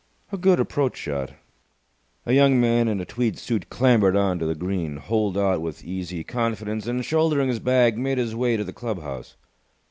[0.31, 1.33] A good approach shot.
[2.25, 5.83] A young man in a tweed suit clambered on to the green, holed out with
[5.83, 9.35] easy confidence, and, shouldering his bag, made his way to the club house.